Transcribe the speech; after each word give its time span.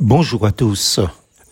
Bonjour 0.00 0.44
à 0.44 0.50
tous. 0.50 0.98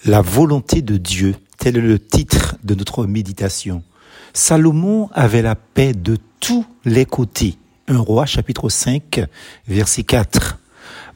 La 0.04 0.20
volonté 0.20 0.82
de 0.82 0.96
Dieu, 0.96 1.36
tel 1.58 1.76
est 1.76 1.80
le 1.80 2.00
titre 2.00 2.56
de 2.64 2.74
notre 2.74 3.06
méditation. 3.06 3.84
Salomon 4.32 5.08
avait 5.12 5.42
la 5.42 5.54
paix 5.54 5.92
de 5.92 6.18
tous 6.40 6.66
les 6.84 7.06
côtés. 7.06 7.56
Un 7.86 8.00
roi 8.00 8.26
chapitre 8.26 8.68
5 8.68 9.20
verset 9.68 10.02
4. 10.02 10.58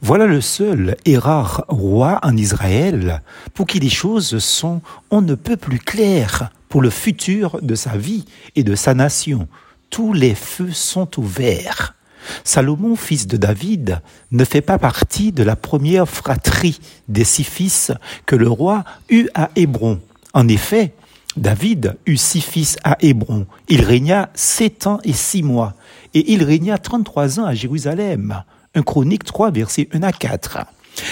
Voilà 0.01 0.25
le 0.25 0.39
seul 0.39 0.95
et 1.03 1.17
rare 1.17 1.65
roi 1.67 2.21
en 2.23 2.37
Israël 2.37 3.21
pour 3.53 3.67
qui 3.67 3.81
les 3.81 3.89
choses 3.89 4.39
sont 4.39 4.81
on 5.11 5.21
ne 5.21 5.35
peut 5.35 5.57
plus 5.57 5.79
claires 5.79 6.49
pour 6.69 6.81
le 6.81 6.89
futur 6.89 7.59
de 7.61 7.75
sa 7.75 7.97
vie 7.97 8.23
et 8.55 8.63
de 8.63 8.73
sa 8.73 8.93
nation. 8.93 9.49
Tous 9.89 10.13
les 10.13 10.33
feux 10.33 10.71
sont 10.71 11.19
ouverts. 11.19 11.96
Salomon, 12.43 12.95
fils 12.95 13.27
de 13.27 13.37
David, 13.37 14.01
ne 14.31 14.43
fait 14.43 14.61
pas 14.61 14.77
partie 14.77 15.31
de 15.31 15.43
la 15.43 15.55
première 15.55 16.07
fratrie 16.07 16.79
des 17.07 17.23
six 17.23 17.43
fils 17.43 17.91
que 18.25 18.35
le 18.35 18.49
roi 18.49 18.83
eut 19.09 19.29
à 19.33 19.49
Hébron. 19.55 19.99
En 20.33 20.47
effet, 20.47 20.93
David 21.35 21.97
eut 22.05 22.17
six 22.17 22.41
fils 22.41 22.77
à 22.83 22.97
Hébron. 22.99 23.45
Il 23.69 23.81
régna 23.81 24.29
sept 24.33 24.87
ans 24.87 24.99
et 25.03 25.13
six 25.13 25.43
mois, 25.43 25.75
et 26.13 26.33
il 26.33 26.43
régna 26.43 26.77
trente-trois 26.77 27.39
ans 27.39 27.45
à 27.45 27.53
Jérusalem. 27.53 28.43
Un 28.75 28.83
chronique 28.83 29.23
3, 29.23 29.51
verset 29.51 29.87
1 29.93 30.03
à 30.03 30.11
4. 30.11 30.59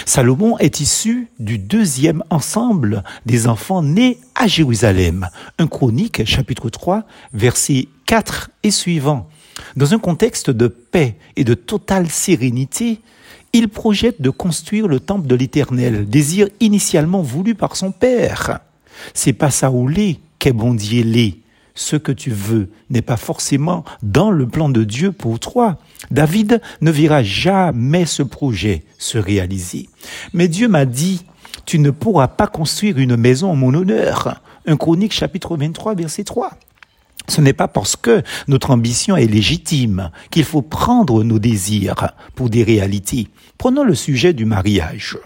Salomon 0.04 0.58
est 0.58 0.80
issu 0.80 1.28
du 1.38 1.58
deuxième 1.58 2.22
ensemble 2.30 3.04
des 3.24 3.46
enfants 3.46 3.82
nés 3.82 4.18
à 4.34 4.46
Jérusalem. 4.46 5.28
Un 5.58 5.66
chronique, 5.66 6.24
chapitre 6.24 6.70
3, 6.70 7.04
verset 7.32 7.88
4 8.06 8.50
et 8.62 8.70
suivant. 8.70 9.28
Dans 9.76 9.94
un 9.94 9.98
contexte 9.98 10.50
de 10.50 10.68
paix 10.68 11.16
et 11.36 11.44
de 11.44 11.54
totale 11.54 12.08
sérénité, 12.08 13.00
il 13.52 13.68
projette 13.68 14.20
de 14.20 14.30
construire 14.30 14.88
le 14.88 15.00
temple 15.00 15.26
de 15.26 15.34
l'Éternel, 15.34 16.08
désir 16.08 16.48
initialement 16.60 17.22
voulu 17.22 17.54
par 17.54 17.76
son 17.76 17.90
père. 17.90 18.60
C'est 19.14 19.32
pas 19.32 19.50
Saoulé 19.50 20.20
qu'est 20.38 20.52
bondier 20.52 21.42
Ce 21.74 21.96
que 21.96 22.12
tu 22.12 22.30
veux 22.30 22.70
n'est 22.90 23.02
pas 23.02 23.16
forcément 23.16 23.84
dans 24.02 24.30
le 24.30 24.46
plan 24.46 24.68
de 24.68 24.84
Dieu 24.84 25.12
pour 25.12 25.38
toi. 25.38 25.78
David 26.10 26.60
ne 26.80 26.90
verra 26.90 27.22
jamais 27.22 28.06
ce 28.06 28.22
projet 28.22 28.84
se 28.98 29.18
réaliser. 29.18 29.88
Mais 30.32 30.48
Dieu 30.48 30.68
m'a 30.68 30.84
dit, 30.84 31.24
tu 31.64 31.78
ne 31.78 31.90
pourras 31.90 32.28
pas 32.28 32.46
construire 32.46 32.98
une 32.98 33.16
maison 33.16 33.50
en 33.50 33.56
mon 33.56 33.74
honneur. 33.74 34.40
Un 34.66 34.76
chronique 34.76 35.12
chapitre 35.12 35.56
23 35.56 35.94
verset 35.94 36.24
3. 36.24 36.50
Ce 37.28 37.40
n'est 37.40 37.52
pas 37.52 37.68
parce 37.68 37.96
que 37.96 38.22
notre 38.48 38.70
ambition 38.70 39.16
est 39.16 39.26
légitime 39.26 40.10
qu'il 40.30 40.44
faut 40.44 40.62
prendre 40.62 41.24
nos 41.24 41.38
désirs 41.38 42.12
pour 42.34 42.50
des 42.50 42.62
réalités. 42.62 43.28
Prenons 43.58 43.84
le 43.84 43.94
sujet 43.94 44.32
du 44.32 44.44
mariage. 44.44 45.18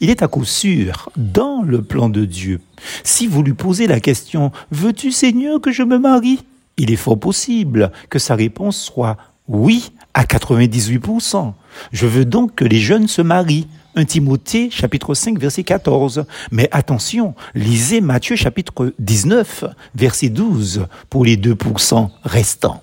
Il 0.00 0.10
est 0.10 0.22
à 0.22 0.28
coup 0.28 0.44
sûr 0.44 1.10
dans 1.16 1.62
le 1.62 1.82
plan 1.82 2.08
de 2.08 2.24
Dieu. 2.24 2.60
Si 3.02 3.26
vous 3.26 3.42
lui 3.42 3.54
posez 3.54 3.86
la 3.86 4.00
question 4.00 4.52
Veux-tu 4.70 5.10
Seigneur 5.10 5.60
que 5.60 5.72
je 5.72 5.82
me 5.82 5.98
marie? 5.98 6.44
Il 6.76 6.90
est 6.92 6.96
fort 6.96 7.18
possible 7.18 7.90
que 8.08 8.18
sa 8.18 8.34
réponse 8.34 8.80
soit 8.80 9.16
oui 9.48 9.92
à 10.14 10.24
98%. 10.24 11.52
Je 11.92 12.06
veux 12.06 12.24
donc 12.24 12.54
que 12.54 12.64
les 12.64 12.78
jeunes 12.78 13.08
se 13.08 13.22
marient. 13.22 13.66
1 13.98 14.04
Timothée 14.04 14.70
chapitre 14.70 15.12
5 15.12 15.40
verset 15.40 15.64
14. 15.64 16.24
Mais 16.52 16.68
attention, 16.70 17.34
lisez 17.56 18.00
Matthieu 18.00 18.36
chapitre 18.36 18.94
19 19.00 19.64
verset 19.96 20.28
12 20.28 20.86
pour 21.10 21.24
les 21.24 21.36
2% 21.36 22.08
restants. 22.22 22.80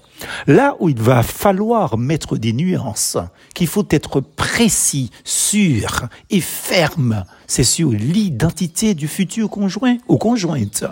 Là 0.47 0.75
où 0.79 0.89
il 0.89 0.99
va 0.99 1.23
falloir 1.23 1.97
mettre 1.97 2.37
des 2.37 2.53
nuances, 2.53 3.17
qu'il 3.53 3.67
faut 3.67 3.85
être 3.89 4.21
précis, 4.21 5.11
sûr 5.23 6.07
et 6.29 6.41
ferme, 6.41 7.23
c'est 7.47 7.63
sur 7.63 7.91
l'identité 7.91 8.93
du 8.93 9.07
futur 9.07 9.49
conjoint 9.49 9.97
ou 10.07 10.17
conjointe. 10.17 10.85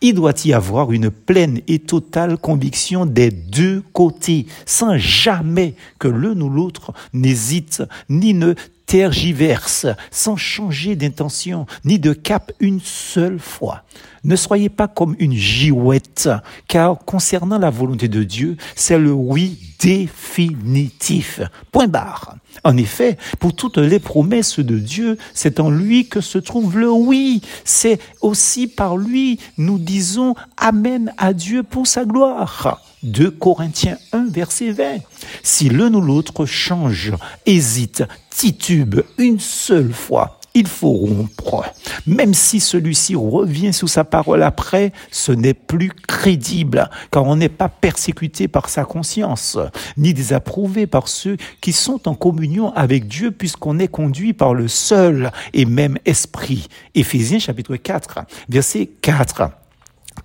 Il 0.00 0.14
doit 0.14 0.34
y 0.44 0.52
avoir 0.52 0.92
une 0.92 1.10
pleine 1.10 1.60
et 1.68 1.78
totale 1.78 2.36
conviction 2.38 3.06
des 3.06 3.30
deux 3.30 3.82
côtés, 3.92 4.46
sans 4.66 4.96
jamais 4.98 5.74
que 5.98 6.08
l'un 6.08 6.40
ou 6.40 6.48
l'autre 6.48 6.92
n'hésite 7.12 7.82
ni 8.08 8.34
ne 8.34 8.54
tergiverse 8.86 9.86
sans 10.10 10.36
changer 10.36 10.96
d'intention 10.96 11.66
ni 11.84 11.98
de 11.98 12.12
cap 12.12 12.52
une 12.60 12.80
seule 12.80 13.38
fois. 13.38 13.84
Ne 14.24 14.36
soyez 14.36 14.68
pas 14.68 14.86
comme 14.86 15.16
une 15.18 15.34
girouette, 15.34 16.28
car 16.68 16.98
concernant 17.04 17.58
la 17.58 17.70
volonté 17.70 18.06
de 18.06 18.22
Dieu, 18.22 18.56
c'est 18.76 18.98
le 18.98 19.12
oui 19.12 19.58
définitif. 19.80 21.40
Point 21.72 21.88
barre. 21.88 22.36
En 22.62 22.76
effet, 22.76 23.18
pour 23.40 23.56
toutes 23.56 23.78
les 23.78 23.98
promesses 23.98 24.60
de 24.60 24.78
Dieu, 24.78 25.18
c'est 25.34 25.58
en 25.58 25.70
lui 25.70 26.08
que 26.08 26.20
se 26.20 26.38
trouve 26.38 26.78
le 26.78 26.90
oui. 26.90 27.42
C'est 27.64 27.98
aussi 28.20 28.68
par 28.68 28.96
lui, 28.96 29.40
nous 29.58 29.78
disons 29.78 30.34
Amen 30.56 31.12
à 31.18 31.32
Dieu 31.32 31.64
pour 31.64 31.88
sa 31.88 32.04
gloire. 32.04 32.91
2 33.02 33.30
Corinthiens 33.32 33.98
1, 34.12 34.28
verset 34.28 34.70
20. 34.70 34.98
Si 35.42 35.68
l'un 35.68 35.92
ou 35.94 36.00
l'autre 36.00 36.46
change, 36.46 37.12
hésite, 37.46 38.04
titube 38.30 39.00
une 39.18 39.40
seule 39.40 39.92
fois, 39.92 40.40
il 40.54 40.66
faut 40.66 40.92
rompre. 40.92 41.64
Même 42.06 42.34
si 42.34 42.60
celui-ci 42.60 43.14
revient 43.14 43.72
sous 43.72 43.88
sa 43.88 44.04
parole 44.04 44.42
après, 44.42 44.92
ce 45.10 45.32
n'est 45.32 45.54
plus 45.54 45.90
crédible, 45.90 46.90
car 47.10 47.24
on 47.24 47.36
n'est 47.36 47.48
pas 47.48 47.68
persécuté 47.68 48.48
par 48.48 48.68
sa 48.68 48.84
conscience, 48.84 49.58
ni 49.96 50.14
désapprouvé 50.14 50.86
par 50.86 51.08
ceux 51.08 51.36
qui 51.60 51.72
sont 51.72 52.08
en 52.08 52.14
communion 52.14 52.72
avec 52.74 53.08
Dieu, 53.08 53.30
puisqu'on 53.30 53.78
est 53.78 53.88
conduit 53.88 54.32
par 54.32 54.54
le 54.54 54.68
seul 54.68 55.32
et 55.54 55.64
même 55.64 55.98
esprit. 56.04 56.68
Éphésiens 56.94 57.38
chapitre 57.38 57.76
4, 57.76 58.20
verset 58.48 58.90
4. 59.00 59.50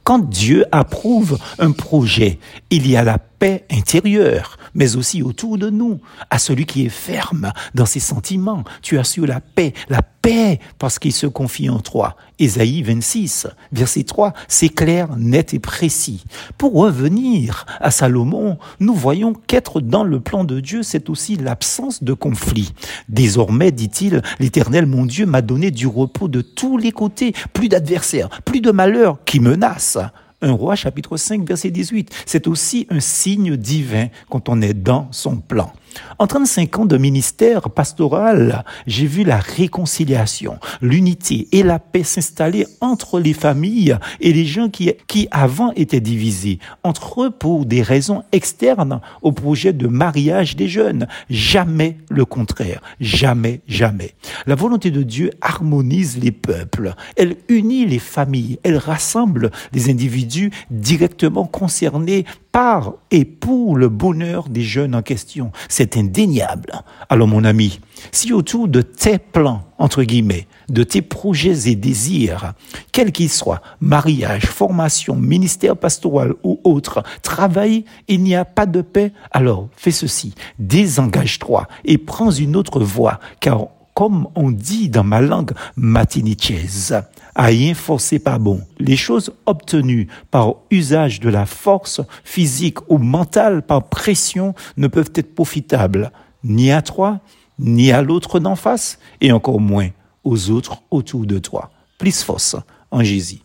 Quand 0.08 0.20
Dieu 0.20 0.64
approuve 0.72 1.38
un 1.60 1.74
projet, 1.74 2.40
il 2.70 2.88
y 2.88 2.96
a 2.96 3.04
la 3.04 3.18
paix 3.18 3.66
intérieure, 3.70 4.58
mais 4.74 4.96
aussi 4.96 5.22
autour 5.22 5.58
de 5.58 5.70
nous. 5.70 6.00
À 6.30 6.40
celui 6.40 6.66
qui 6.66 6.86
est 6.86 6.90
ferme 6.90 7.52
dans 7.76 7.86
ses 7.86 8.00
sentiments, 8.00 8.64
tu 8.82 8.98
assures 8.98 9.28
la 9.28 9.42
paix, 9.42 9.74
la 9.90 10.02
paix 10.02 10.60
parce 10.80 10.98
qu'il 10.98 11.12
se 11.12 11.28
confie 11.28 11.70
en 11.70 11.80
toi. 11.80 12.16
Ésaïe 12.40 12.84
26, 12.84 13.48
verset 13.72 14.04
3, 14.04 14.34
c'est 14.48 14.70
clair, 14.70 15.16
net 15.18 15.54
et 15.54 15.60
précis. 15.60 16.24
Pour 16.58 16.74
revenir 16.74 17.66
à 17.80 17.92
Salomon, 17.92 18.58
nous 18.80 18.94
voyons 18.94 19.34
qu'être 19.34 19.82
dans 19.82 20.04
le 20.04 20.20
plan 20.20 20.44
de 20.44 20.60
Dieu, 20.60 20.84
c'est 20.84 21.10
aussi 21.10 21.36
l'absence 21.36 22.04
de 22.04 22.14
conflit. 22.14 22.74
Désormais, 23.10 23.72
dit-il, 23.72 24.22
l'Éternel, 24.40 24.86
mon 24.86 25.06
Dieu, 25.06 25.26
m'a 25.26 25.42
donné 25.42 25.72
du 25.72 25.88
repos 25.88 26.28
de 26.28 26.42
tous 26.42 26.78
les 26.78 26.92
côtés, 26.92 27.34
plus 27.54 27.70
d'adversaires, 27.70 28.30
plus 28.46 28.62
de 28.62 28.72
malheurs 28.72 29.18
qui 29.26 29.40
menacent. 29.40 29.97
Un 30.42 30.52
roi, 30.52 30.76
chapitre 30.76 31.18
5, 31.18 31.48
verset 31.48 31.72
18. 31.72 32.24
C'est 32.26 32.48
aussi 32.48 32.86
un 32.90 33.00
signe 33.00 33.58
divin 33.58 34.08
quand 34.30 34.50
on 34.50 34.62
est 34.62 34.76
dans 34.76 35.08
son 35.12 35.38
plan. 35.38 35.74
En 36.20 36.28
35 36.28 36.80
ans 36.80 36.86
de 36.86 36.98
ministère 36.98 37.70
pastoral, 37.70 38.64
j'ai 38.86 39.06
vu 39.06 39.24
la 39.24 39.38
réconciliation, 39.38 40.58
l'unité 40.82 41.48
et 41.52 41.64
la 41.64 41.80
paix 41.80 42.04
s'installer 42.04 42.66
entre 42.82 43.20
les 43.20 43.34
familles 43.34 43.98
et 44.20 44.34
les 44.34 44.46
gens 44.46 44.70
qui, 44.70 44.92
qui 45.08 45.28
avant 45.32 45.72
étaient 45.74 46.00
divisés, 46.00 46.60
entre 46.84 47.24
eux 47.24 47.32
pour 47.32 47.66
des 47.66 47.82
raisons 47.82 48.24
externes 48.32 49.02
au 49.22 49.32
projet 49.32 49.74
de 49.74 49.88
mariage 49.88 50.56
des 50.56 50.68
jeunes. 50.68 51.08
Jamais 51.30 51.98
le 52.10 52.26
contraire. 52.26 52.82
Jamais, 53.00 53.62
jamais. 53.68 54.14
La 54.46 54.56
volonté 54.56 54.92
de 54.92 55.04
Dieu 55.04 55.32
harmonise 55.42 56.18
les 56.18 56.32
peuples. 56.32 56.94
Elle 57.16 57.38
unit 57.50 57.86
les 57.86 58.00
familles. 58.00 58.60
Elle 58.64 58.78
rassemble 58.78 59.52
les 59.74 59.90
individus 59.90 60.52
directement 60.72 61.46
concernés 61.46 62.26
par 62.58 62.94
et 63.12 63.24
pour 63.24 63.76
le 63.76 63.88
bonheur 63.88 64.50
des 64.50 64.64
jeunes 64.64 64.96
en 64.96 65.04
question. 65.04 65.52
C'est 65.70 65.96
indéniable. 65.96 66.82
Alors 67.08 67.28
mon 67.28 67.44
ami, 67.44 67.80
si 68.12 68.34
autour 68.34 68.68
de 68.68 68.82
tes 68.82 69.20
plans, 69.20 69.62
entre 69.78 70.02
guillemets, 70.02 70.48
de 70.68 70.82
tes 70.82 71.04
projets 71.04 71.70
et 71.70 71.76
désirs, 71.76 72.54
quels 72.92 73.12
qu'ils 73.12 73.30
soient, 73.30 73.62
mariage, 73.80 74.48
formation, 74.48 75.16
ministère 75.16 75.78
pastoral 75.78 76.34
ou 76.42 76.60
autre, 76.64 77.04
travail, 77.22 77.86
il 78.08 78.24
n'y 78.24 78.36
a 78.36 78.44
pas 78.44 78.66
de 78.66 78.82
paix, 78.82 79.14
alors 79.30 79.70
fais 79.76 79.92
ceci, 79.92 80.34
désengage-toi 80.58 81.68
et 81.86 82.00
prends 82.00 82.32
une 82.32 82.56
autre 82.56 82.80
voie, 82.80 83.20
car 83.40 83.68
comme 83.98 84.28
on 84.36 84.52
dit 84.52 84.90
dans 84.90 85.04
ma 85.04 85.22
langue 85.22 85.54
matinichaise, 85.76 87.02
rien 87.36 87.74
forcer 87.74 88.20
pas 88.20 88.38
bon. 88.38 88.62
Les 88.78 88.96
choses 88.96 89.34
obtenues 89.48 90.08
par 90.30 90.54
usage 90.70 91.20
de 91.20 91.30
la 91.30 91.48
force 91.48 92.02
physique 92.24 92.78
ou 92.92 93.00
mentale 93.00 93.64
par 93.64 93.90
pression 93.90 94.54
ne 94.78 94.86
peuvent 94.86 95.10
être 95.16 95.34
profitables 95.34 96.12
ni 96.44 96.72
à 96.72 96.84
toi, 96.84 97.22
ni 97.58 97.92
à 97.92 98.04
l'autre 98.04 98.40
d'en 98.40 98.56
face, 98.56 99.00
et 99.20 99.32
encore 99.32 99.60
moins 99.60 99.90
aux 100.24 100.52
autres 100.52 100.78
autour 100.92 101.26
de 101.26 101.40
toi. 101.40 101.72
Plus 101.98 102.22
force 102.22 102.56
en 102.92 103.04
Jésus. 103.04 103.36